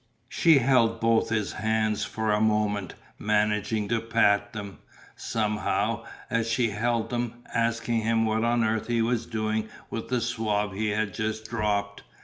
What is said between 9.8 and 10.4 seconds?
with the